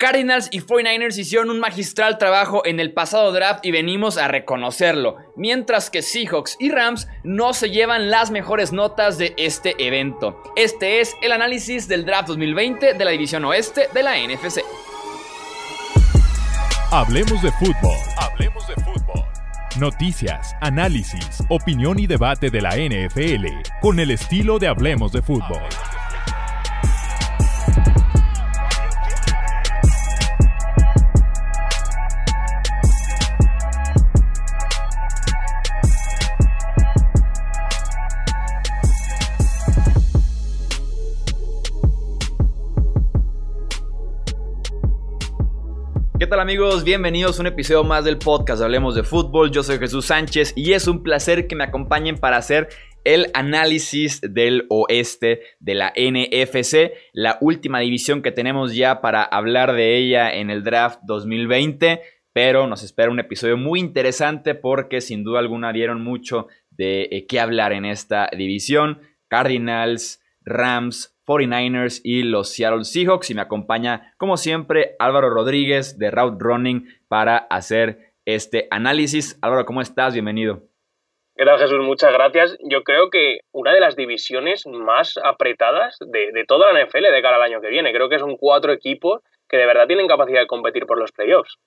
[0.00, 5.18] Cardinals y 49ers hicieron un magistral trabajo en el pasado draft y venimos a reconocerlo,
[5.36, 10.42] mientras que Seahawks y Rams no se llevan las mejores notas de este evento.
[10.56, 14.62] Este es el análisis del draft 2020 de la División Oeste de la NFC.
[16.90, 17.98] Hablemos de fútbol.
[18.16, 19.24] Hablemos de fútbol.
[19.78, 25.60] Noticias, análisis, opinión y debate de la NFL con el estilo de Hablemos de fútbol.
[46.30, 46.84] Tal amigos?
[46.84, 49.50] Bienvenidos a un episodio más del podcast Hablemos de Fútbol.
[49.50, 52.68] Yo soy Jesús Sánchez y es un placer que me acompañen para hacer
[53.02, 59.72] el análisis del oeste de la NFC, la última división que tenemos ya para hablar
[59.72, 62.00] de ella en el draft 2020.
[62.32, 67.26] Pero nos espera un episodio muy interesante porque sin duda alguna dieron mucho de eh,
[67.26, 69.00] qué hablar en esta división.
[69.26, 73.30] Cardinals, Rams, 49ers y los Seattle Seahawks.
[73.30, 79.38] Y me acompaña, como siempre, Álvaro Rodríguez de Route Running para hacer este análisis.
[79.40, 80.14] Álvaro, ¿cómo estás?
[80.14, 80.62] Bienvenido.
[81.36, 81.78] ¿Qué tal, Jesús?
[81.80, 82.58] Muchas gracias.
[82.68, 87.22] Yo creo que una de las divisiones más apretadas de, de toda la NFL de
[87.22, 87.92] cara al año que viene.
[87.92, 91.58] Creo que son cuatro equipos que de verdad tienen capacidad de competir por los playoffs.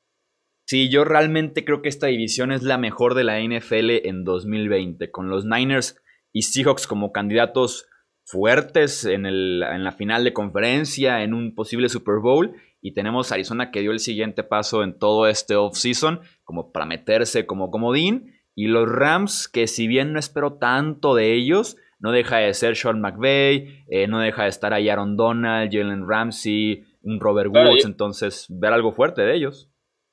[0.65, 5.11] Sí, yo realmente creo que esta división es la mejor de la NFL en 2020,
[5.11, 7.87] con los Niners y Seahawks como candidatos
[8.25, 12.55] fuertes en, el, en la final de conferencia, en un posible Super Bowl.
[12.81, 17.45] Y tenemos Arizona que dio el siguiente paso en todo este offseason, como para meterse
[17.45, 18.33] como comodín.
[18.55, 22.75] Y los Rams, que si bien no espero tanto de ellos, no deja de ser
[22.75, 27.85] Sean McVay, eh, no deja de estar ahí Aaron Donald, Jalen Ramsey, un Robert Woods,
[27.85, 29.69] entonces ver algo fuerte de ellos.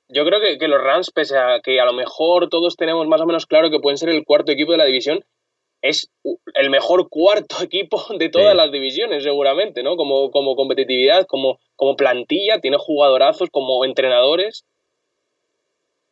[0.08, 3.20] Yo creo que, que, los Rams, pese a que a lo mejor todos tenemos más
[3.20, 5.24] o menos claro que pueden ser el cuarto equipo de la división,
[5.82, 6.10] es
[6.54, 9.96] el mejor cuarto equipo de todas las divisiones, seguramente, ¿no?
[9.96, 14.66] Como, como competitividad, como, como plantilla, tiene jugadorazos, como entrenadores.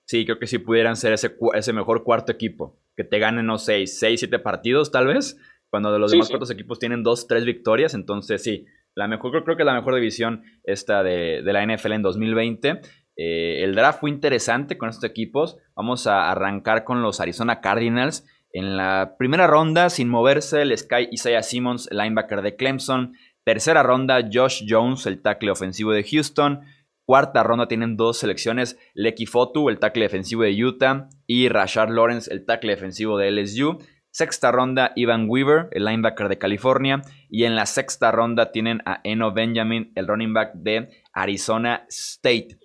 [0.06, 3.58] Sí, creo que si pudieran ser ese, ese mejor cuarto equipo, que te ganen, no
[3.58, 5.36] sé, 6, 7 partidos tal vez,
[5.70, 8.64] cuando de los demás cuatro equipos tienen 2, 3 victorias, entonces sí,
[8.94, 12.80] la mejor, creo, creo que la mejor división esta de, de la NFL en 2020.
[13.16, 15.58] Eh, el draft fue interesante con estos equipos.
[15.76, 21.08] Vamos a arrancar con los Arizona Cardinals en la primera ronda, sin moverse, el Sky
[21.10, 23.14] Isaiah Simmons, el linebacker de Clemson.
[23.44, 26.60] Tercera ronda, Josh Jones, el tackle ofensivo de Houston.
[27.04, 32.30] Cuarta ronda tienen dos selecciones, Lecky Fotu, el tackle defensivo de Utah, y Rashard Lawrence,
[32.30, 33.78] el tackle defensivo de LSU.
[34.10, 37.02] Sexta ronda, Ivan Weaver, el linebacker de California.
[37.30, 42.58] Y en la sexta ronda tienen a Eno Benjamin, el running back de Arizona State.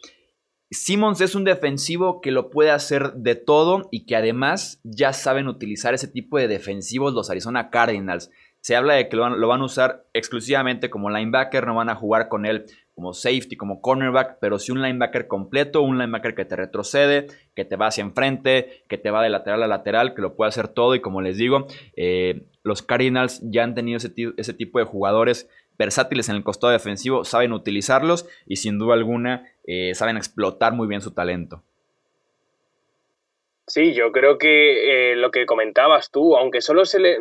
[0.73, 5.47] Simmons es un defensivo que lo puede hacer de todo y que además ya saben
[5.47, 8.31] utilizar ese tipo de defensivos los Arizona Cardinals.
[8.61, 12.29] Se habla de que lo van, a usar exclusivamente como linebacker, no van a jugar
[12.29, 16.55] con él como safety, como cornerback, pero sí un linebacker completo, un linebacker que te
[16.55, 20.35] retrocede, que te va hacia enfrente, que te va de lateral a lateral, que lo
[20.35, 21.67] puede hacer todo y como les digo,
[21.97, 27.23] eh, los Cardinals ya han tenido ese tipo de jugadores versátiles en el costado defensivo,
[27.25, 31.63] saben utilizarlos y sin duda alguna eh, saben explotar muy bien su talento.
[33.65, 37.17] Sí, yo creo que eh, lo que comentabas tú, aunque solo se le,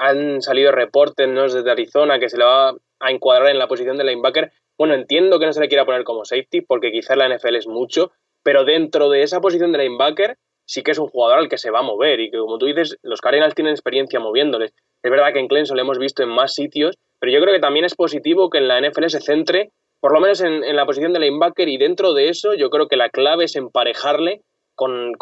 [0.00, 1.42] han salido reportes ¿no?
[1.42, 5.38] desde Arizona que se le va a encuadrar en la posición de linebacker, bueno, entiendo
[5.38, 8.10] que no se le quiera poner como safety porque quizás la NFL es mucho,
[8.42, 10.36] pero dentro de esa posición de linebacker
[10.66, 12.66] sí que es un jugador al que se va a mover y que como tú
[12.66, 14.74] dices, los Cardinals tienen experiencia moviéndoles.
[15.02, 17.60] Es verdad que en Clemson lo hemos visto en más sitios, pero yo creo que
[17.60, 21.14] también es positivo que en la NFL se centre por lo menos en, la posición
[21.14, 24.42] de linebacker y dentro de eso yo creo que la clave es emparejarle
[24.74, 25.14] con,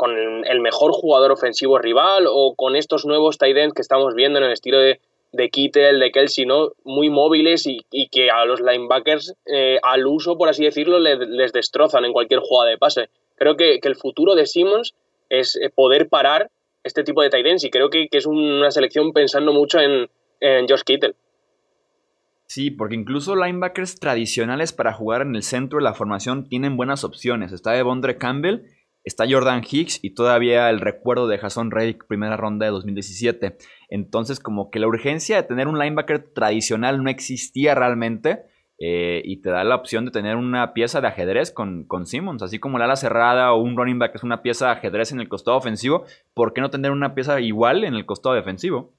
[0.45, 4.47] el mejor jugador ofensivo rival o con estos nuevos tight ends que estamos viendo en
[4.47, 4.99] el estilo de,
[5.31, 6.73] de Kittel, de Kelsey, ¿no?
[6.83, 12.05] muy móviles y, que a los linebackers eh, al uso, por así decirlo, les destrozan
[12.05, 13.11] en cualquier jugada de pase.
[13.37, 14.97] Creo que, el futuro de Simmons
[15.29, 16.51] es eh, poder parar
[16.83, 20.11] este tipo de tight ends y creo que, es una selección pensando mucho en,
[20.41, 21.15] en Josh Kittel.
[22.55, 27.03] Sí, porque incluso linebackers tradicionales para jugar en el centro de la formación tienen buenas
[27.03, 27.51] opciones.
[27.51, 28.65] Está Devondre Campbell,
[29.05, 33.57] está Jordan Hicks y todavía el recuerdo de Jason Reddick, primera ronda de 2017.
[33.89, 38.43] Entonces, como que la urgencia de tener un linebacker tradicional no existía realmente.
[38.79, 42.43] Eh, y te da la opción de tener una pieza de ajedrez con, con Simmons,
[42.43, 45.21] así como la ala cerrada o un running back es una pieza de ajedrez en
[45.21, 48.93] el costado ofensivo, ¿por qué no tener una pieza igual en el costado defensivo?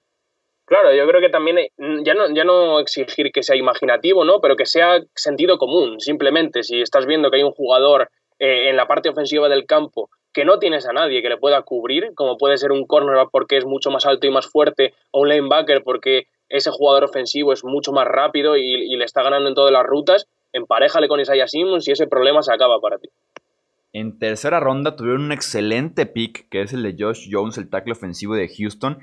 [0.66, 1.72] Claro, yo creo que también eh,
[2.04, 4.40] ya no, ya no exigir que sea imaginativo, ¿no?
[4.40, 6.64] Pero que sea sentido común, simplemente.
[6.64, 10.46] Si estás viendo que hay un jugador eh, en la parte ofensiva del campo que
[10.46, 13.66] no tienes a nadie que le pueda cubrir, como puede ser un cornerback porque es
[13.66, 17.92] mucho más alto y más fuerte, o un linebacker porque ese jugador ofensivo es mucho
[17.92, 21.92] más rápido y, le está ganando en todas las rutas, emparejale con Isaiah Simmons y
[21.92, 23.10] ese problema se acaba para ti.
[23.92, 27.94] En tercera ronda tuvieron un excelente pick, que es el de Josh Jones, el tackle
[27.94, 28.98] ofensivo de Houston.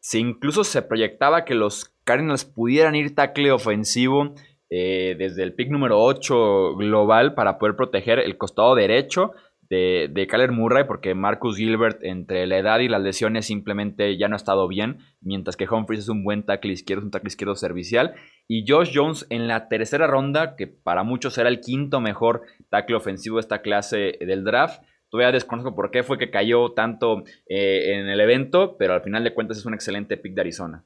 [0.00, 4.34] Si incluso se proyectaba que los Cardinals pudieran ir tackle ofensivo
[4.70, 9.32] eh, desde el pick número 8 global para poder proteger el costado derecho
[9.70, 14.34] de, de Murray, porque Marcus Gilbert, entre la edad y las lesiones, simplemente ya no
[14.34, 17.54] ha estado bien, mientras que Humphries es un buen tackle izquierdo, es un tackle izquierdo
[17.54, 18.14] servicial.
[18.46, 22.96] Y Josh Jones en la tercera ronda, que para muchos era el quinto mejor tackle
[22.96, 24.82] ofensivo de esta clase del draft.
[25.10, 29.24] Todavía desconozco por qué fue que cayó tanto eh, en el evento, pero al final
[29.24, 30.84] de cuentas es un excelente pick de Arizona.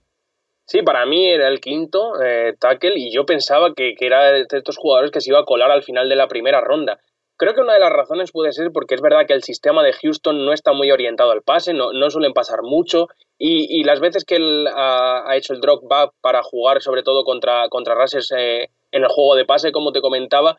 [0.66, 4.76] Sí, para mí era el quinto eh, tackle y yo pensaba que, era de estos
[4.76, 7.00] jugadores que se iba a colar al final de la primera ronda.
[7.36, 9.92] Creo que una de las razones puede ser porque es verdad que el sistema de
[9.92, 14.24] Houston no está muy orientado al pase, no, no suelen pasar mucho y, las veces
[14.24, 17.96] que él ha, hecho el drop back para jugar sobre todo contra, contra
[18.38, 20.58] eh, en el juego de pase, como te comentaba,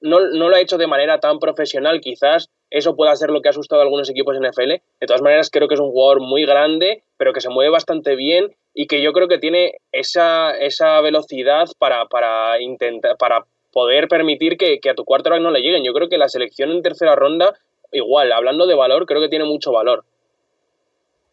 [0.00, 3.48] no, no, lo ha hecho de manera tan profesional, quizás eso pueda ser lo que
[3.48, 4.70] ha asustado a algunos equipos en NFL.
[5.00, 8.14] De todas maneras, creo que es un jugador muy grande, pero que se mueve bastante
[8.14, 14.08] bien y que yo creo que tiene esa, esa velocidad para, para, intentar, para poder
[14.08, 15.84] permitir que, a tu quarterback no le lleguen.
[15.84, 17.54] Yo creo que la selección en tercera ronda,
[17.92, 20.04] igual, hablando de valor, creo que tiene mucho valor.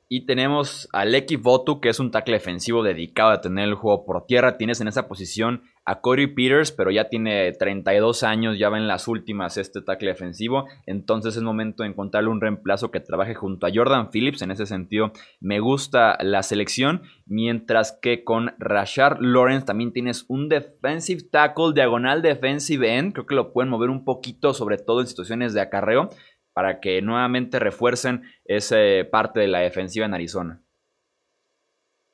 [0.07, 4.05] Y tenemos a Lecky Votu, que es un tackle defensivo dedicado a tener el juego
[4.05, 4.55] por tierra.
[4.57, 8.87] Tienes en esa posición a Corey Peters, pero ya tiene 32 años, ya va en
[8.87, 10.65] las últimas este tackle defensivo.
[10.85, 14.43] Entonces es momento de encontrarle un reemplazo que trabaje junto a Jordan Phillips.
[14.43, 17.01] En ese sentido, me gusta la selección.
[17.25, 23.13] Mientras que con Rashard Lawrence también tienes un defensive tackle, diagonal defensive end.
[23.13, 26.09] Creo que lo pueden mover un poquito, sobre todo en situaciones de acarreo
[26.55, 28.77] para que nuevamente refuercen esa
[29.11, 30.61] parte de la defensiva en Arizona.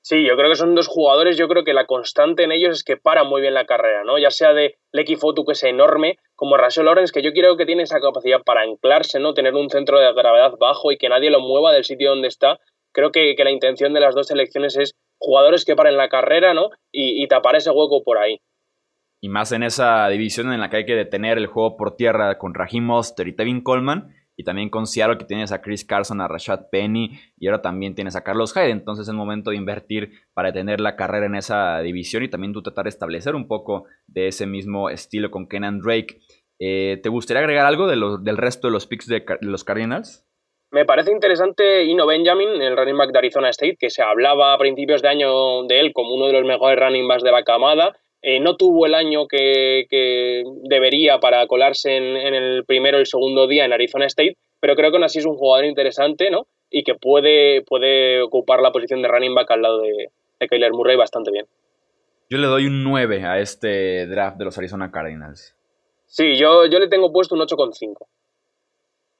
[0.04, 2.84] Sí, yo creo que son dos jugadores, yo creo que la constante en ellos es
[2.84, 4.18] que paran muy bien la carrera, ¿no?
[4.18, 7.68] Ya sea de Lecky Fotu, que es enorme, como Rashel Lawrence, que yo creo que
[7.68, 9.36] tiene esa capacidad para anclarse, ¿no?
[9.36, 12.60] Tener un centro de gravedad bajo y que nadie lo mueva del sitio donde está.
[12.92, 16.72] Creo que, la intención de las dos selecciones es jugadores que paren la carrera, ¿no?
[16.92, 18.40] Y, tapar ese hueco por ahí.
[19.22, 22.40] Y más en esa división en la que hay que detener el juego por tierra
[22.40, 26.20] con Raheem Oster y Tevin Coleman, y también con Seattle que tienes a Chris Carson,
[26.20, 28.72] a Rashad Penny y ahora también tienes a Carlos Hyde.
[28.72, 32.64] Entonces es momento de invertir para tener la carrera en esa división y también tú
[32.64, 36.22] tratar de establecer un poco de ese mismo estilo con Kenan Drake.
[36.60, 40.28] Eh, ¿Te gustaría agregar algo de del resto de los picks de, los Cardinals?
[40.72, 44.58] Me parece interesante Ino Benjamin, el running back de Arizona State, que se hablaba a
[44.58, 47.96] principios de año de él como uno de los mejores running backs de la camada.
[48.22, 53.48] Eh, no tuvo el año que, debería para colarse en, el primero y el segundo
[53.48, 56.46] día en Arizona State, pero creo que aún así es un jugador interesante, ¿no?
[56.70, 60.10] Y que puede, puede ocupar la posición de running back al lado de,
[60.40, 61.46] de Kyler Murray bastante bien.
[62.30, 65.56] Yo le doy un 9 a este draft de los Arizona Cardinals.
[66.06, 68.06] Sí, yo, yo le tengo puesto un 8,5.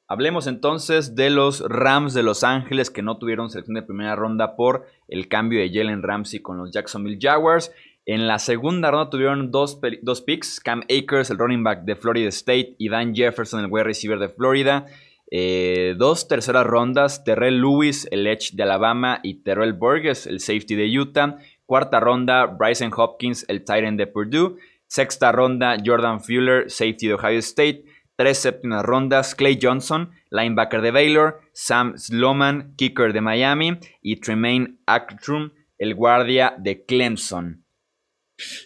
[0.08, 4.58] Hablemos entonces de los Rams de Los Ángeles que no tuvieron selección de primera ronda
[4.58, 7.74] por el cambio de Jalen Ramsey con los Jacksonville Jaguars.
[8.06, 9.80] En la segunda ronda tuvieron dos,
[10.26, 14.18] picks, Cam Akers, el running back de Florida State, y Dan Jefferson, el wide receiver
[14.18, 14.86] de Florida.
[15.30, 20.76] Eh, dos terceras rondas, Terrell Lewis, el edge de Alabama, y Terrell Burgess, el safety
[20.76, 21.38] de Utah.
[21.66, 24.58] Cuarta ronda, Bryson Hopkins, el tight end de Purdue.
[24.88, 27.86] Sexta ronda, Jordan Fuller, safety de Ohio State.
[28.18, 31.40] Tres séptimas rondas, Clay Johnson, linebacker de Baylor.
[31.54, 33.80] Sam Sloman, kicker de Miami.
[34.02, 37.64] Y Tremaine Actrum, el guardia de Clemson.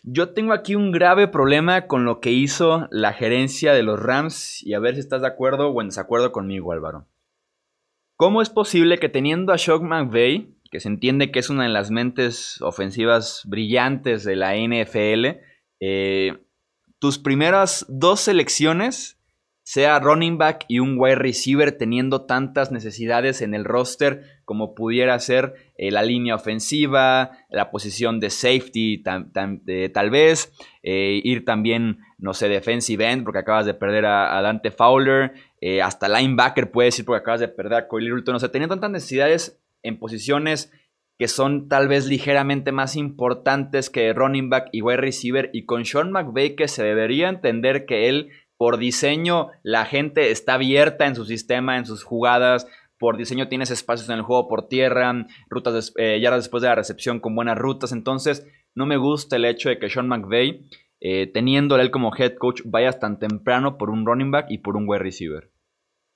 [0.04, 4.64] Yo tengo aquí un grave problema con lo que hizo la gerencia de los Rams
[4.64, 7.08] y a ver si estás de acuerdo o en desacuerdo conmigo, Álvaro.
[8.18, 11.70] ¿Cómo es posible que teniendo a Shock McVay, que se entiende que es una de
[11.70, 15.42] las mentes ofensivas brillantes de la NFL,
[15.82, 16.46] eh,
[17.00, 19.15] tus primeras dos selecciones
[19.66, 25.18] sea running back y un wide receiver teniendo tantas necesidades en el roster como pudiera
[25.20, 30.54] ser eh, la línea ofensiva, la posición de safety tal vez,
[30.84, 35.82] eh, ir también, no sé, defensive end porque acabas de perder a, Dante Fowler, eh,
[35.82, 38.92] hasta linebacker puedes ir porque acabas de perder a Coyle Littleton, o sea, teniendo tantas
[38.92, 40.72] necesidades en posiciones
[41.18, 45.86] que son tal vez ligeramente más importantes que running back y wide receiver y con
[45.86, 51.16] Sean McVay que se debería entender que él por diseño la gente está abierta en
[51.16, 55.94] su sistema, en sus jugadas, por diseño tienes espacios en el juego por tierra, rutas
[55.98, 57.92] eh, yardas después de la recepción con buenas rutas.
[57.92, 60.66] Entonces, no me gusta el hecho de que Sean McVay,
[61.02, 64.78] eh, teniéndole él como head coach, vayas tan temprano por un running back y por
[64.78, 65.50] un wide receiver.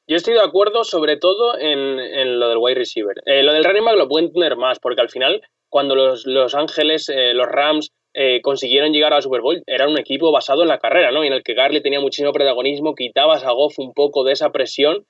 [0.07, 3.15] Yo estoy de acuerdo sobre todo en, lo del wide receiver.
[3.25, 6.55] Eh, lo del running back lo pueden tener más, porque al final, cuando los, los
[6.55, 10.67] Ángeles, eh, los Rams, eh, consiguieron llegar al Super Bowl, era un equipo basado en
[10.67, 11.23] la carrera, ¿no?
[11.23, 14.51] Y en el que Garley tenía muchísimo protagonismo, quitabas a Goff un poco de esa
[14.51, 15.05] presión,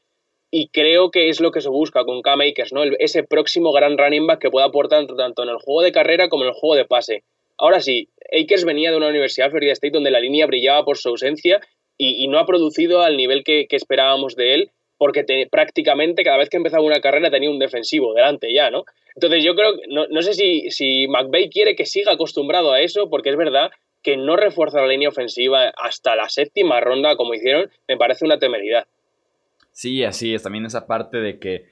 [0.51, 2.83] y creo que es lo que se busca con Cam Akers, ¿no?
[2.83, 6.43] ese próximo gran running back que pueda aportar tanto en el juego de carrera como
[6.43, 7.23] en el juego de pase.
[7.57, 11.09] Ahora sí, Akers venía de una universidad, Florida State, donde la línea brillaba por su
[11.09, 11.61] ausencia
[11.97, 16.57] y, no ha producido al nivel que esperábamos de él porque prácticamente cada vez que
[16.57, 18.83] empezaba una carrera tenía un defensivo delante ya, ¿no?
[19.19, 23.09] Entonces yo creo, no, no sé si, si McVeigh quiere que siga acostumbrado a eso,
[23.09, 23.69] porque es verdad
[24.01, 28.39] que no refuerza la línea ofensiva hasta la séptima ronda como hicieron, me parece una
[28.39, 28.87] temeridad.
[29.73, 31.65] Sí, así es, también esa parte de que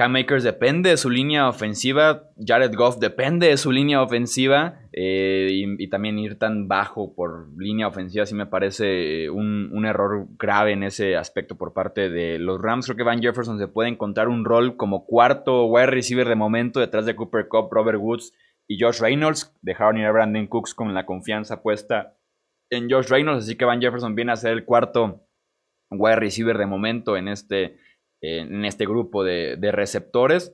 [0.00, 5.48] Cam Makers depende de su línea ofensiva, Jared Goff depende de su línea ofensiva eh,
[5.50, 10.84] y, también ir tan bajo por línea ofensiva sí me parece un, error grave en
[10.84, 12.86] ese aspecto por parte de los Rams.
[12.86, 16.80] Creo que Van Jefferson se puede encontrar un rol como cuarto wide receiver de momento
[16.80, 18.32] detrás de Cooper Cup, Robert Woods
[18.66, 19.54] y Josh Reynolds.
[19.60, 22.16] Dejaron ir a Brandon Cooks con la confianza puesta
[22.70, 25.26] en Josh Reynolds, así que Van Jefferson viene a ser el cuarto
[25.90, 27.76] wide receiver de momento en este
[28.20, 30.52] en este grupo de, receptores.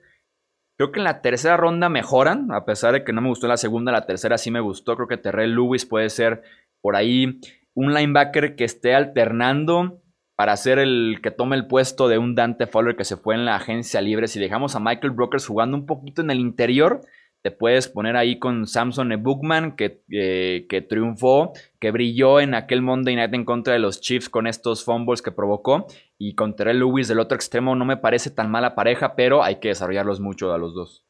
[0.78, 3.56] Creo que en la tercera ronda mejoran, a pesar de que no me gustó la
[3.56, 4.94] segunda, la tercera sí me gustó.
[4.96, 6.42] Creo que Terrell Lewis puede ser
[6.82, 7.40] por ahí
[7.74, 10.02] un linebacker que esté alternando
[10.36, 13.46] para ser el que tome el puesto de un Dante Fowler que se fue en
[13.46, 14.28] la agencia libre.
[14.28, 17.00] Si dejamos a Michael Brokers jugando un poquito en el interior,
[17.46, 19.16] te puedes poner ahí con Samson e.
[19.18, 24.00] Bookman, que, eh, que, triunfó, que brilló en aquel Monday Night en contra de los
[24.00, 25.86] Chiefs con estos fumbles que provocó.
[26.18, 29.60] Y con Terrell Lewis del otro extremo no me parece tan mala pareja, pero hay
[29.60, 31.04] que desarrollarlos mucho a los dos.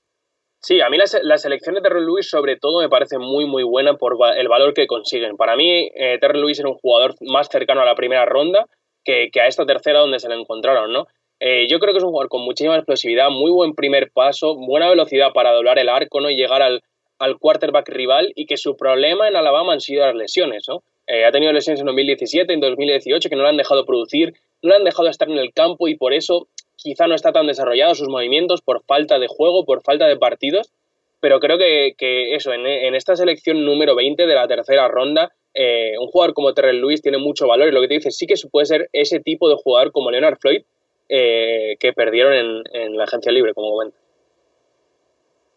[0.61, 3.95] Sí, a mí la, selección de Terrell Lewis sobre todo me parece muy muy buena
[3.95, 5.39] por el valor que consiguen.
[5.39, 8.67] Para mí, eh, Terrell Lewis era un jugador más cercano a la primera ronda
[9.03, 11.07] que, que a esta tercera donde se le encontraron, ¿no?
[11.39, 14.89] Eh, yo creo que es un jugador con muchísima explosividad, muy buen primer paso, buena
[14.89, 16.31] velocidad para doblar el arco ¿no?
[16.31, 16.83] y llegar al,
[17.19, 20.65] al quarterback rival y que su problema en Alabama han sido las lesiones.
[20.69, 20.83] ¿no?
[21.07, 24.71] Eh, ha tenido lesiones en 2017, en 2018 que no le han dejado producir, no
[24.71, 27.95] le han dejado estar en el campo y por eso quizá no está tan desarrollado
[27.95, 30.73] sus movimientos por falta de juego, por falta de partidos.
[31.21, 35.33] Pero creo que, que eso, en, en, esta selección número 20 de la tercera ronda,
[35.55, 38.27] eh, un jugador como Terrell Lewis tiene mucho valor y lo que te dice sí
[38.27, 40.63] que puede ser ese tipo de jugador como Leonard Floyd,
[41.09, 43.97] eh, que perdieron en, la agencia libre, como comento.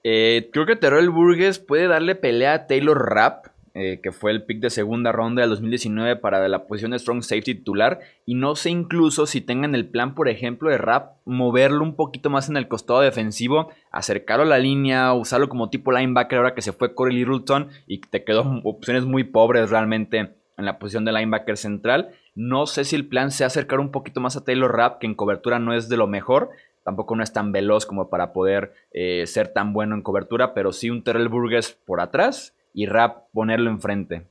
[0.04, 4.44] Eh, creo que Terrell Burgess puede darle pelea a Taylor Rapp, eh, que fue el
[4.44, 8.00] pick de segunda ronda del 2019 para la posición de Strong Safety titular.
[8.26, 12.30] Y no sé incluso si tengan el plan, por ejemplo, de Rapp, moverlo un poquito
[12.30, 16.62] más en el costado defensivo, acercarlo a la línea, usarlo como tipo linebacker ahora que
[16.62, 21.12] se fue Corey Littleton y te quedó opciones muy pobres realmente en la posición de
[21.12, 22.10] linebacker central.
[22.36, 25.16] No sé si el plan sea acercar un poquito más a Taylor Rapp, que en
[25.16, 26.50] cobertura no es de lo mejor.
[26.84, 30.72] Tampoco no es tan veloz como para poder eh, ser tan bueno en cobertura, pero
[30.72, 34.26] sí un Terrell Burgess por atrás y Rapp ponerlo enfrente.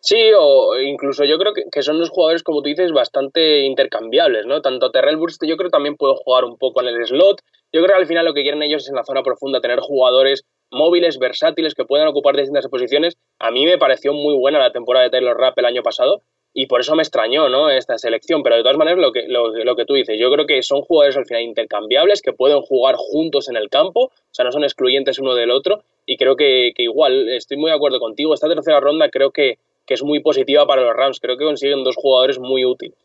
[0.00, 4.60] Sí, o incluso yo creo que, son dos jugadores, como tú dices, bastante intercambiables, ¿no?
[4.60, 7.40] Tanto Terrell Burgess, yo creo también puedo jugar un poco en el slot.
[7.72, 9.80] Yo creo que al final lo que quieren ellos es en la zona profunda tener
[9.80, 10.44] jugadores
[10.74, 13.16] móviles, versátiles, que puedan ocupar distintas posiciones.
[13.38, 16.22] A mí me pareció muy buena la temporada de Taylor Rapp el año pasado
[16.56, 17.68] y por eso me extrañó ¿no?
[17.68, 18.44] esta selección.
[18.44, 21.16] Pero de todas maneras, lo que, lo, que tú dices, yo creo que son jugadores
[21.16, 25.18] al final intercambiables que pueden jugar juntos en el campo, o sea, no son excluyentes
[25.18, 25.82] uno del otro.
[26.06, 28.32] Y creo que, igual, estoy muy de acuerdo contigo.
[28.32, 31.18] Esta tercera ronda creo que, que, es muy positiva para los Rams.
[31.18, 32.96] Creo que consiguen dos jugadores muy útiles.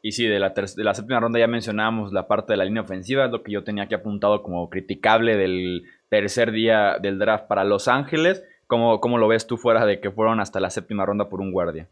[0.00, 2.82] Y sí, de la, de la séptima ronda ya mencionábamos la parte de la línea
[2.82, 7.46] ofensiva, es lo que yo tenía aquí apuntado como criticable del tercer día del draft
[7.46, 8.44] para Los Ángeles.
[8.66, 11.52] ¿Cómo, cómo lo ves tú fuera de que fueron hasta la séptima ronda por un
[11.52, 11.88] guardia?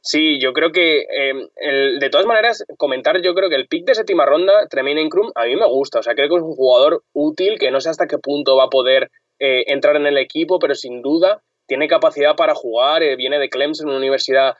[0.00, 1.34] Sí, yo creo que, eh,
[1.98, 5.44] de todas maneras, comentar, yo creo que el pick de séptima ronda, Tremaine Krum, a
[5.44, 5.98] mí me gusta.
[5.98, 8.64] O sea, creo que es un jugador útil, que no sé hasta qué punto va
[8.64, 13.02] a poder eh, entrar en el equipo, pero sin duda tiene capacidad para jugar.
[13.02, 14.54] Eh, viene de Clemson, una universidad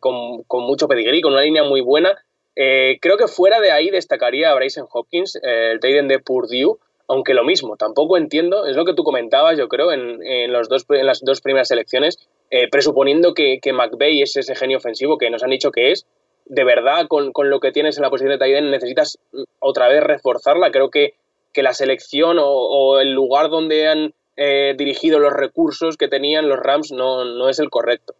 [0.00, 2.16] con, con, mucho pedigrí, con una línea muy buena.
[2.54, 6.78] creo que fuera de ahí destacaría a Bryson Hopkins, el Tayden de Purdue,
[7.08, 10.84] aunque lo mismo, tampoco entiendo, es lo que tú comentabas, yo creo, en, los dos,
[10.88, 15.30] en las dos primeras elecciones, eh, presuponiendo que, que McVeigh es ese genio ofensivo que
[15.30, 16.06] nos han dicho que es,
[16.46, 20.02] de verdad, con, lo que tienes en la posición de Tyden necesitas mm, otra vez
[20.02, 20.70] reforzarla.
[20.70, 21.14] Creo que,
[21.52, 26.60] que la selección o, el lugar donde han eh, dirigido los recursos que tenían los
[26.60, 28.14] Rams no, no es el correcto.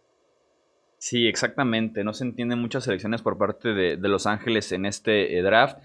[0.97, 2.03] Sí, exactamente.
[2.03, 5.77] No se entienden muchas selecciones por parte de, Los Ángeles en este eh, draft.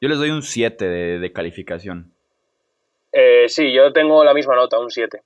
[0.00, 2.14] Yo les doy un 7 de, calificación.
[3.12, 5.22] Eh, sí, yo tengo la misma nota, un 7.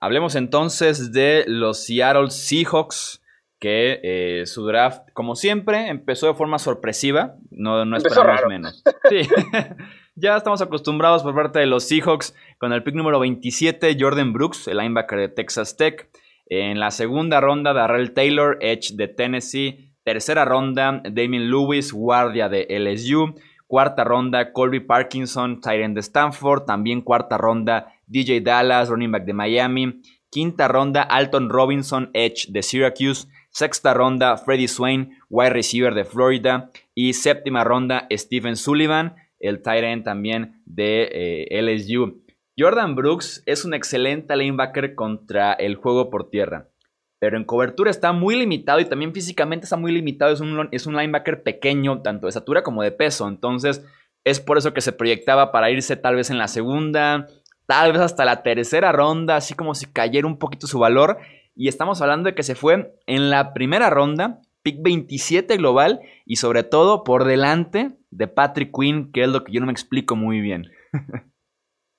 [0.00, 3.22] Hablemos entonces de los Seattle Seahawks,
[3.58, 7.36] que eh, su draft, como siempre, empezó de forma sorpresiva.
[7.50, 8.82] No, no esperamos menos.
[9.10, 9.28] Sí.
[10.14, 14.68] ya estamos acostumbrados por parte de los Seahawks con el pick número 27, Jordan Brooks,
[14.68, 16.08] el linebacker de Texas Tech.
[16.46, 19.94] En la segunda ronda, Darrell Taylor, Edge de Tennessee.
[20.02, 23.34] Tercera ronda, Damien Lewis, guardia de LSU.
[23.70, 26.64] Cuarta ronda, Colby Parkinson, Tyrant de Stanford.
[26.64, 30.02] También cuarta ronda, DJ Dallas, running back de Miami.
[30.28, 33.28] Quinta ronda, Alton Robinson, Edge de Syracuse.
[33.50, 36.68] Sexta ronda, Freddie Swain, wide receiver de Florida.
[36.96, 42.24] Y séptima ronda, Stephen Sullivan, el tight también de eh, LSU.
[42.58, 46.69] Jordan Brooks es un excelente linebacker contra el juego por tierra.
[47.20, 50.32] Pero en cobertura está muy limitado y también físicamente está muy limitado.
[50.32, 53.28] Es un, es un linebacker pequeño, tanto de estatura como de peso.
[53.28, 53.84] Entonces,
[54.24, 57.28] es por eso que se proyectaba para irse tal vez en la segunda,
[57.66, 61.18] tal vez hasta la tercera ronda, así como si cayera un poquito su valor.
[61.54, 66.36] Y estamos hablando de que se fue en la primera ronda, pick 27 global y
[66.36, 70.16] sobre todo por delante de Patrick Quinn, que es lo que yo no me explico
[70.16, 70.70] muy bien.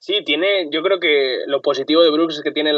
[0.03, 2.72] Sí, tiene, yo creo que lo positivo de Brooks es que tiene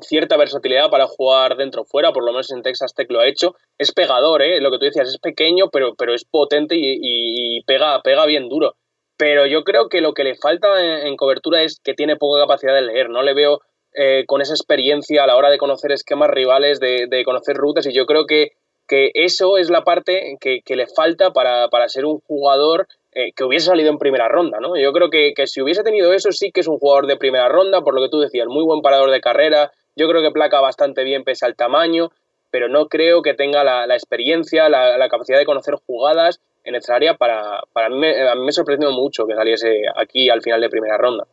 [0.00, 3.28] cierta versatilidad para jugar dentro o fuera, por lo menos en Texas Tech lo ha
[3.28, 3.54] hecho.
[3.76, 4.62] Es pegador, ¿eh?
[4.62, 8.76] lo que tú decías, es pequeño, pero, pero es potente y, pega, pega bien duro.
[9.18, 12.74] Pero yo creo que lo que le falta en, cobertura es que tiene poca capacidad
[12.74, 13.10] de leer.
[13.10, 13.60] No le veo
[13.92, 17.92] eh, con esa experiencia a la hora de conocer esquemas rivales, de, conocer rutas, y
[17.92, 18.52] yo creo que,
[18.88, 23.44] que eso es la parte que, le falta para, para ser un jugador eh, que
[23.44, 24.76] hubiese salido en primera ronda, ¿no?
[24.76, 27.82] Yo creo que, si hubiese tenido eso, sí que es un jugador de primera ronda,
[27.82, 31.02] por lo que tú decías, muy buen parador de carrera, yo creo que placa bastante
[31.02, 32.10] bien pese al tamaño,
[32.50, 37.88] pero no creo que tenga la, experiencia, la, capacidad de conocer jugadas necesaria para, para
[37.88, 41.26] mí, me, a mí me sorprendió mucho que saliese aquí al final de primera ronda.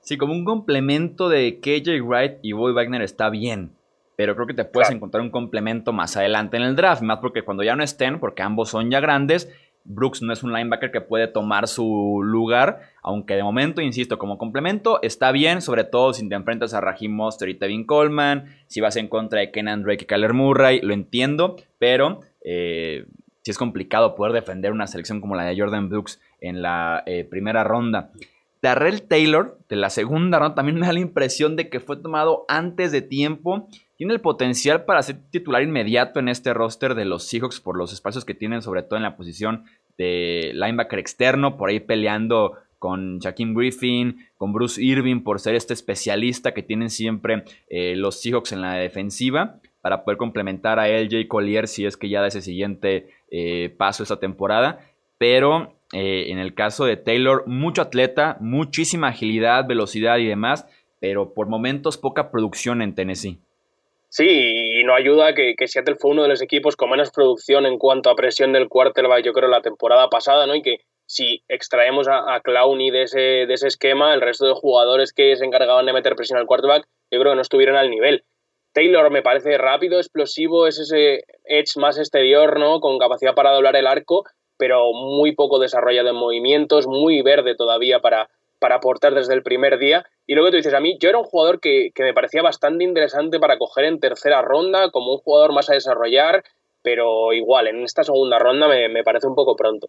[0.00, 3.76] Sí, como un complemento de KJ Wright y Boy Wagner está bien,
[4.16, 7.42] pero creo que te puedes encontrar un complemento más adelante en el draft, más porque
[7.42, 9.52] cuando ya no estén, porque ambos son ya grandes,
[9.88, 14.38] Brooks no es un linebacker que puede tomar su lugar, aunque de momento, insisto, como
[14.38, 18.80] complemento está bien, sobre todo si te enfrentas a Raheem Monster y Tevin Coleman, si
[18.80, 23.06] vas en contra de Kenan Drake y Kyler Murray, lo entiendo, pero eh,
[23.42, 27.24] sí es complicado poder defender una selección como la de Jordan Brooks en la eh,
[27.24, 28.12] primera ronda.
[28.60, 32.44] Darrell Taylor, de la segunda ronda, también me da la impresión de que fue tomado
[32.48, 33.68] antes de tiempo.
[33.96, 37.92] Tiene el potencial para ser titular inmediato en este roster de los Seahawks por los
[37.92, 39.64] espacios que tienen, sobre todo en la posición
[39.98, 45.74] de linebacker externo, por ahí peleando con Shaquem Griffin, con Bruce Irving, por ser este
[45.74, 51.28] especialista que tienen siempre eh, los Seahawks en la defensiva, para poder complementar a LJ
[51.28, 54.80] Collier si es que ya da ese siguiente eh, paso esta temporada.
[55.18, 60.66] Pero eh, en el caso de Taylor, mucho atleta, muchísima agilidad, velocidad y demás,
[61.00, 63.40] pero por momentos poca producción en Tennessee.
[64.10, 67.66] Sí, y no ayuda que, que, Seattle fue uno de los equipos con menos producción
[67.66, 70.54] en cuanto a presión del quarterback, yo creo, la temporada pasada, ¿no?
[70.54, 74.52] Y que si extraemos a, a Clowney de ese, de ese esquema, el resto de
[74.52, 77.90] jugadores que se encargaban de meter presión al quarterback, yo creo que no estuvieron al
[77.90, 78.22] nivel.
[78.72, 82.78] Taylor me parece rápido, explosivo, es ese edge más exterior, ¿no?
[82.78, 84.26] Con capacidad para doblar el arco,
[84.58, 89.78] pero muy poco desarrollado en movimientos, muy verde todavía para, para aportar desde el primer
[89.78, 90.04] día.
[90.26, 93.38] Y luego tú dices, a mí yo era un jugador que, me parecía bastante interesante
[93.38, 96.44] para coger en tercera ronda, como un jugador más a desarrollar,
[96.82, 99.88] pero igual, en esta segunda ronda me, parece un poco pronto.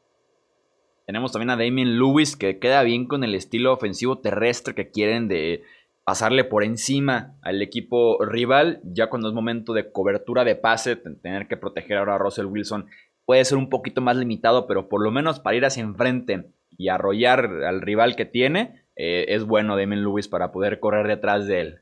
[1.05, 5.27] Tenemos también a Damien Lewis, que queda bien con el estilo ofensivo terrestre que quieren
[5.27, 5.63] de
[6.03, 11.47] pasarle por encima al equipo rival, ya cuando es momento de cobertura de pase, tener
[11.47, 12.87] que proteger ahora a Russell Wilson
[13.29, 16.49] puede ser un poquito más limitado, pero por lo menos para ir hacia enfrente
[16.79, 21.45] y arrollar al rival que tiene, eh, es bueno Damien Lewis para poder correr detrás
[21.45, 21.79] de él.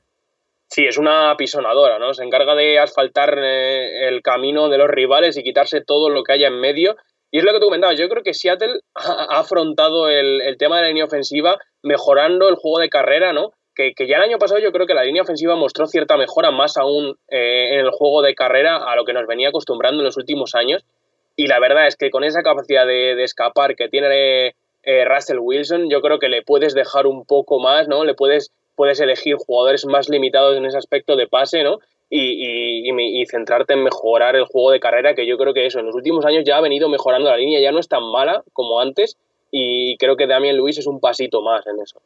[0.70, 2.14] Sí, es una pisonadora, ¿no?
[2.16, 6.34] Se encarga de asfaltar eh, el camino de los rivales y quitarse todo lo que
[6.34, 6.98] haya en medio.
[7.30, 10.82] Y es lo que tú comentabas, yo creo que Seattle ha afrontado el, tema de
[10.82, 13.52] la línea ofensiva mejorando el juego de carrera, ¿no?
[13.76, 16.78] Que, ya el año pasado yo creo que la línea ofensiva mostró cierta mejora más
[16.78, 20.18] aún eh, en el juego de carrera a lo que nos venía acostumbrando en los
[20.18, 20.84] últimos años.
[21.36, 24.56] Y la verdad es que con esa capacidad de, de escapar que tiene
[24.88, 28.06] eh, Russell Wilson, yo creo que le puedes dejar un poco más, ¿no?
[28.06, 31.80] Le puedes, puedes elegir jugadores más limitados en ese aspecto de pase, ¿no?
[32.10, 35.96] Y, centrarte en mejorar el juego de carrera, que yo creo que eso, en los
[35.96, 39.18] últimos años ya ha venido mejorando la línea, ya no es tan mala como antes,
[39.52, 42.02] y creo que Damian Luis es un pasito más en eso.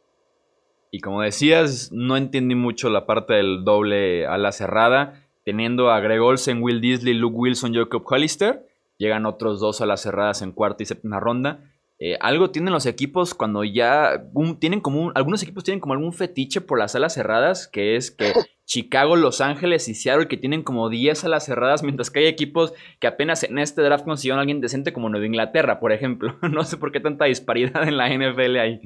[0.90, 6.00] Y como decías, no entendí mucho la parte del doble a la cerrada, teniendo a
[6.00, 8.66] Greg Olsen, Will Disley, Luke Wilson, Jacob Hollister,
[8.98, 11.71] llegan otros dos a las cerradas en cuarta y séptima ronda.
[12.04, 14.24] Eh, algo tienen los equipos cuando ya
[14.60, 18.26] tienen como algunos equipos tienen como algún fetiche por las alas cerradas, que es que
[18.66, 22.74] Chicago, Los Ángeles y Seattle que tienen como 10 alas cerradas, mientras que hay equipos
[23.00, 26.36] que apenas en este draft consiguieron a alguien decente como Nueva Inglaterra, por ejemplo.
[26.52, 28.82] no sé por qué tanta disparidad en la NFL ahí.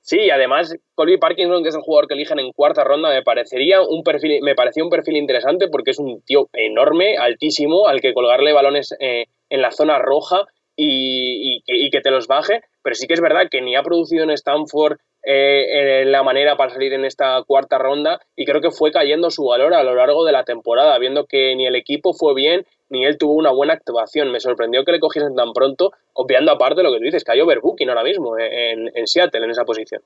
[0.00, 3.82] Sí, además Colby Parkinson, que es el jugador que eligen en cuarta ronda, me parecería
[3.82, 8.14] un perfil, me parecía un perfil interesante porque es un tío enorme, altísimo, al que
[8.14, 10.46] colgarle balones eh, en la zona roja
[10.78, 14.30] y, que te los baje, pero sí que es verdad que ni ha producido en
[14.30, 19.30] Stanford eh, la manera para salir en esta cuarta ronda y creo que fue cayendo
[19.30, 22.64] su valor a lo largo de la temporada, viendo que ni el equipo fue bien
[22.90, 24.30] ni él tuvo una buena actuación.
[24.30, 27.40] Me sorprendió que le cogiesen tan pronto, obviando aparte lo que tú dices, que hay
[27.40, 30.00] overbooking ahora mismo en, en Seattle en esa posición.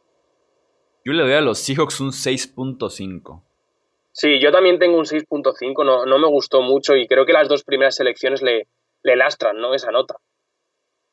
[1.04, 3.42] Yo le doy a los Seahawks un 6.5.
[4.12, 7.48] Sí, yo también tengo un 6.5, no, no me gustó mucho y creo que las
[7.48, 8.66] dos primeras selecciones le,
[9.02, 9.74] le lastran, ¿no?
[9.74, 10.16] Esa nota.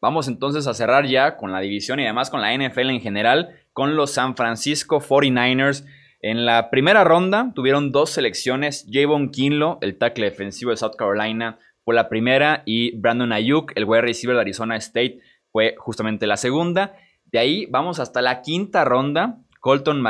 [0.01, 3.49] Vamos entonces a cerrar ya con la división y además con la NFL en general,
[3.73, 5.85] con los San Francisco 49ers
[6.21, 11.59] en la primera ronda tuvieron dos selecciones, Javon Kinlo, el tackle defensivo de South Carolina,
[11.85, 15.19] fue la primera y Brandon Ayuk, el wide receiver de Arizona State,
[15.51, 16.93] fue justamente la segunda.
[17.25, 20.03] De ahí vamos hasta la quinta ronda, Colton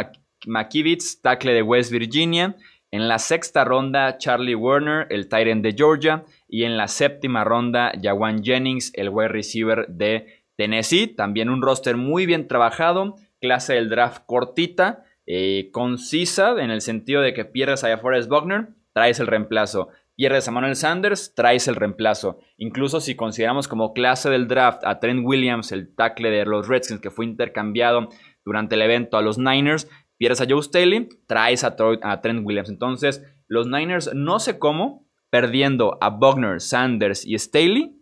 [0.48, 2.56] McKivitz, tackle de West Virginia.
[2.92, 6.24] En la sexta ronda, Charlie Werner, el Tyrant de Georgia.
[6.48, 11.08] Y en la séptima ronda, Jawan Jennings, el wide receiver de Tennessee.
[11.08, 15.06] También un roster muy bien trabajado, clase del draft cortita.
[15.26, 19.90] Eh, concisa en el sentido de que pierdes a Forrest Buckner, traes el reemplazo.
[20.16, 22.40] Pierdes a Manuel Sanders, traes el reemplazo.
[22.58, 27.00] Incluso si consideramos como clase del draft a Trent Williams, el tackle de los Redskins
[27.00, 28.10] que fue intercambiado
[28.44, 29.88] durante el evento a los Niners,
[30.20, 32.70] pierdes a Joe Staley, traes a, a Trent Williams.
[32.70, 37.96] Entonces, los Niners, no sé cómo, perdiendo a Buckner, Sanders y Staley,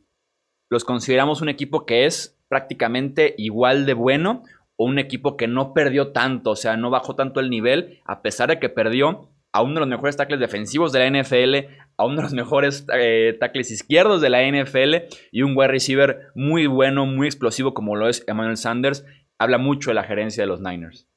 [0.69, 4.43] los consideramos un equipo que es prácticamente igual de bueno
[4.75, 8.21] o un equipo que no perdió tanto, o sea, no bajó tanto el nivel, a
[8.21, 11.56] pesar de que perdió a uno de los mejores tackles defensivos de la NFL,
[11.97, 16.30] a uno de los mejores eh, tackles izquierdos de la NFL y un wide receiver
[16.36, 19.06] muy bueno, muy explosivo como lo es Emmanuel Sanders.
[19.39, 21.08] Habla mucho de la gerencia de los Niners.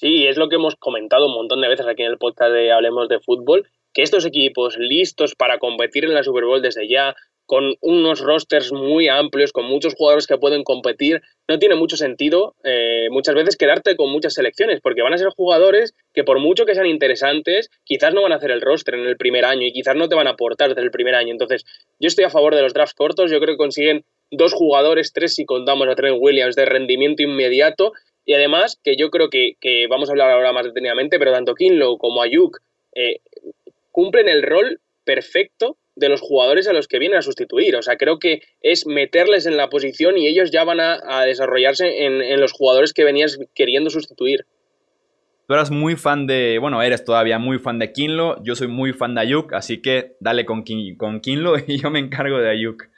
[0.00, 2.70] Sí, es lo que hemos comentado un montón de veces aquí en el podcast de
[2.70, 7.16] Hablemos de Fútbol, que estos equipos listos para competir en la Super Bowl desde ya,
[7.46, 12.54] con unos rosters muy amplios, con muchos jugadores que pueden competir, no tiene mucho sentido
[12.62, 16.64] eh, muchas veces quedarte con muchas selecciones, porque van a ser jugadores que por mucho
[16.64, 19.72] que sean interesantes, quizás no van a hacer el roster en el primer año y
[19.72, 21.32] quizás no te van a aportar desde el primer año.
[21.32, 21.64] Entonces,
[21.98, 25.34] yo estoy a favor de los drafts cortos, yo creo que consiguen dos jugadores, tres
[25.34, 27.94] si contamos a Trent Williams, de rendimiento inmediato,
[28.28, 29.56] y además que yo creo que,
[29.88, 32.58] vamos a hablar ahora más detenidamente, pero tanto Kinlo como Ayuk
[32.94, 33.20] eh,
[33.90, 37.74] cumplen el rol perfecto de los jugadores a los que vienen a sustituir.
[37.74, 42.04] O sea, creo que es meterles en la posición y ellos ya van a, desarrollarse
[42.04, 44.44] en, los jugadores que venías queriendo sustituir.
[45.46, 48.92] Tú eras muy fan de, bueno, eres todavía muy fan de Kinlo, yo soy muy
[48.92, 50.64] fan de Ayuk, así que dale con,
[50.98, 52.90] con Kinlo y yo me encargo de Ayuk.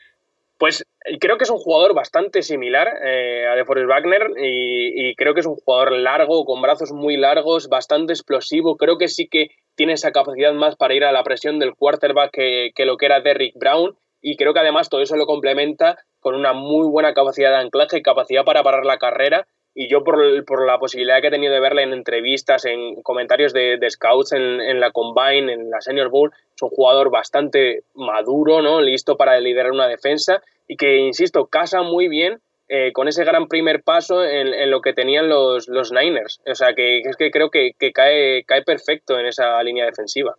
[0.58, 5.34] Pues eh, creo que es un jugador bastante similar eh, a DeForest Wagner y, creo
[5.34, 8.76] que es un jugador largo, con brazos muy largos, bastante explosivo.
[8.76, 12.30] Creo que sí que tiene esa capacidad más para ir a la presión del quarterback
[12.32, 16.34] que, lo que era Derrick Brown y creo que además todo eso lo complementa con
[16.34, 20.44] una muy buena capacidad de anclaje y capacidad para parar la carrera y yo por,
[20.44, 24.60] por, la posibilidad que he tenido de verle en entrevistas, en comentarios de, scouts en,
[24.60, 28.80] en, la Combine, en la Senior Bowl, es un jugador bastante maduro, ¿no?
[28.80, 33.48] listo para liderar una defensa y que, insisto, casa muy bien eh, con ese gran
[33.48, 36.40] primer paso en, lo que tenían los, los, Niners.
[36.46, 40.36] O sea, que es que creo que, cae, cae perfecto en esa línea defensiva.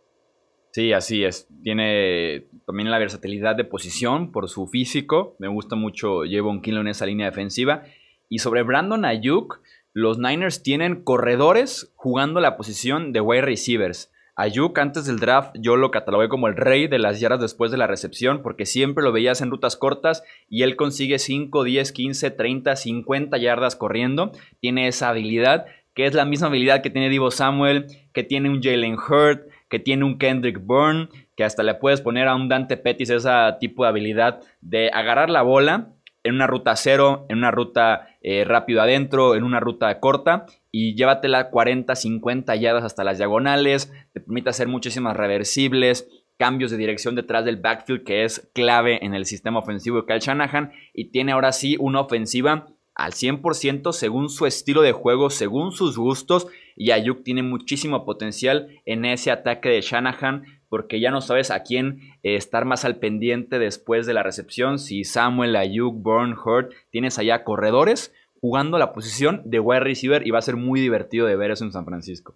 [0.72, 1.50] Sí, así es.
[1.64, 5.36] Tiene también la versatilidad de posición por su físico.
[5.38, 7.84] Me gusta mucho un kilo en esa línea defensiva.
[8.30, 9.60] Y sobre Brandon Ayuk,
[9.92, 14.14] los Niners tienen corredores jugando la posición de wide receivers.
[14.42, 17.78] Ayuk antes del draft yo lo catalogué como el rey de las yardas después de
[17.78, 22.32] la recepción porque siempre lo veías en rutas cortas y él consigue 5, 10, 15,
[22.32, 24.32] 30, 50 yardas corriendo.
[24.60, 28.64] Tiene esa habilidad que es la misma habilidad que tiene Divo Samuel, que tiene un
[28.64, 32.78] Jalen Hurt, que tiene un Kendrick Byrne, que hasta le puedes poner a un Dante
[32.78, 35.90] Pettis ese tipo de habilidad de agarrar la bola
[36.24, 40.96] en una ruta cero, en una ruta eh, rápido adentro, en una ruta corta y
[40.96, 46.08] llévatela 40, 50 yardas hasta las diagonales, te permite hacer muchísimas reversibles,
[46.38, 50.20] cambios de dirección detrás del backfield que es clave en el sistema ofensivo de Kyle
[50.20, 55.72] Shanahan y tiene ahora sí una ofensiva al 100% según su estilo de juego, según
[55.72, 61.20] sus gustos y Ayuk tiene muchísimo potencial en ese ataque de Shanahan porque ya no
[61.20, 64.80] sabes a quién eh, estar más al pendiente después de la recepción.
[64.80, 70.32] Si Samuel, Ayuk, Bourne, Hurt, tienes allá corredores jugando la posición de wide receiver y
[70.32, 72.36] va a ser muy divertido de ver eso en San Francisco.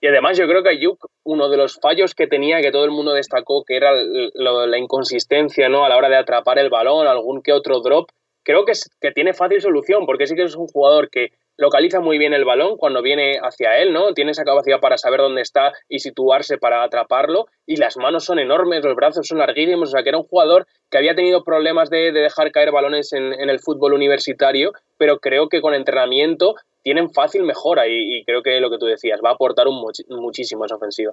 [0.00, 2.92] Y además yo creo que Ayuk, uno de los fallos que tenía, que todo el
[2.92, 5.84] mundo destacó, que era la inconsistencia ¿no?
[5.84, 8.08] a la hora de atrapar el balón, algún que otro drop,
[8.42, 12.18] creo que, que tiene fácil solución, porque sí que es un jugador que localiza muy
[12.18, 14.12] bien el balón cuando viene hacia él, ¿no?
[14.12, 17.46] Tiene esa capacidad para saber dónde está y situarse para atraparlo.
[17.66, 19.88] Y las manos son enormes, los brazos son larguísimos.
[19.88, 23.32] O sea, que era un jugador que había tenido problemas de, dejar caer balones en,
[23.32, 28.70] el fútbol universitario, pero creo que con entrenamiento tienen fácil mejora y, creo que lo
[28.70, 31.12] que tú decías va a aportar un muchísimo a esa ofensiva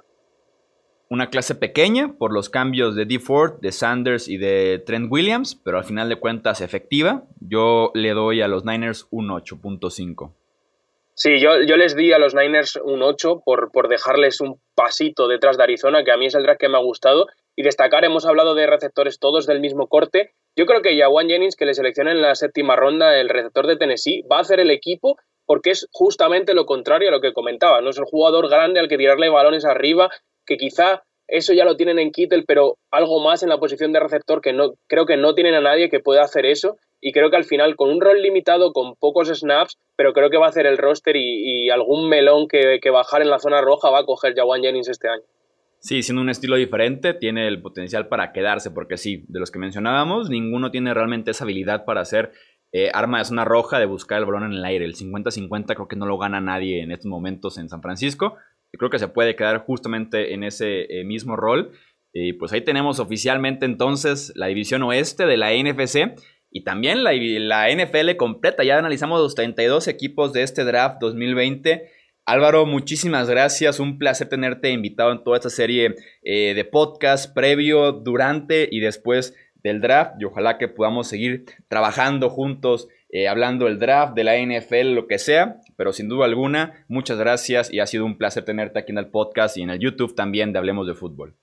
[1.09, 3.19] una clase pequeña por los cambios de D.
[3.19, 7.23] Ford, de Sanders y de Trent Williams, pero al final de cuentas efectiva.
[7.39, 10.31] Yo le doy a los Niners un 8.5.
[11.15, 15.27] Sí, yo, yo, les di a los Niners un 8 por, por dejarles un pasito
[15.27, 17.27] detrás de Arizona, que a mí es el drag que me ha gustado.
[17.55, 20.31] Y destacar, hemos hablado de receptores todos del mismo corte.
[20.55, 23.77] Yo creo que Jawan Jennings, que le selecciona en la séptima ronda, el receptor de
[23.77, 27.81] Tennessee, va a hacer el equipo porque es justamente lo contrario a lo que comentaba.
[27.81, 30.09] No es el jugador grande al que tirarle balones arriba,
[30.45, 33.99] que quizá eso ya lo tienen en Kittel, pero algo más en la posición de
[33.99, 36.77] receptor que no creo que no tienen a nadie que pueda hacer eso.
[37.01, 40.37] Y creo que al final, con un rol limitado, con pocos snaps, pero creo que
[40.37, 43.99] va a hacer el roster y, algún melón que, bajar en la zona roja va
[43.99, 45.23] a coger Jawan Jennings este año.
[45.79, 49.59] Sí, siendo un estilo diferente, tiene el potencial para quedarse, porque sí, de los que
[49.59, 52.31] mencionábamos, ninguno tiene realmente esa habilidad para hacer
[52.71, 54.85] eh, arma de zona roja, de buscar el balón en el aire.
[54.85, 58.37] El 50-50 creo que no lo gana nadie en estos momentos en San Francisco
[58.77, 61.71] creo que se puede quedar justamente en ese eh, mismo rol.
[62.13, 66.13] Y pues ahí tenemos oficialmente entonces la división oeste de la NFC
[66.51, 68.63] y también la, NFL completa.
[68.63, 71.89] Ya analizamos los 32 equipos de este draft 2020.
[72.25, 73.79] Álvaro, muchísimas gracias.
[73.79, 79.35] Un placer tenerte invitado en toda esta serie eh, de podcast previo, durante y después
[79.63, 80.13] del draft.
[80.19, 85.05] Y ojalá que podamos seguir trabajando juntos, eh, hablando del draft, de la NFL, lo
[85.05, 85.57] que sea.
[85.77, 89.11] Pero sin duda alguna, muchas gracias y ha sido un placer tenerte aquí en el
[89.11, 91.35] podcast y en el YouTube también de Hablemos de Fútbol.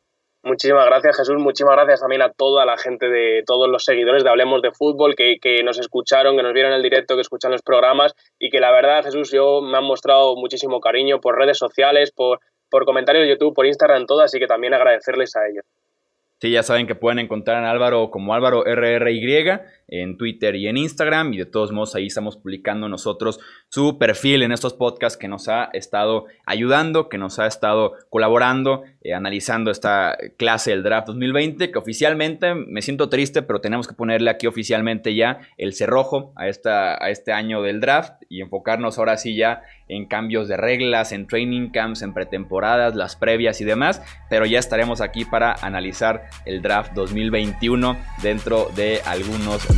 [0.43, 4.31] Muchísimas gracias Jesús, muchísimas gracias también a toda la gente de todos los seguidores de
[4.31, 7.53] Hablemos de Fútbol que, que nos escucharon, que nos vieron en el directo, que escuchan
[7.53, 11.59] los programas y que la verdad Jesús yo me han mostrado muchísimo cariño por redes
[11.59, 15.65] sociales, por, por comentarios de YouTube, por Instagram, todo, así que también agradecerles a ellos.
[16.41, 19.45] Sí, ya saben que pueden encontrar a Álvaro como Álvaro RRY
[19.91, 21.35] en Twitter y en Instagram.
[21.35, 25.49] Y de todos modos, ahí estamos publicando nosotros su perfil en estos podcasts que nos
[25.49, 31.71] ha estado ayudando, que nos ha estado colaborando, eh, analizando esta clase del draft 2020.
[31.71, 36.49] Que oficialmente me siento triste, pero tenemos que ponerle aquí oficialmente ya el cerrojo a,
[36.49, 41.13] esta, a este año del draft y enfocarnos ahora sí ya en cambios de reglas,
[41.13, 46.29] en training camps, en pretemporadas, las previas y demás, pero ya estaremos aquí para analizar
[46.47, 49.67] el draft 2021 dentro de algunos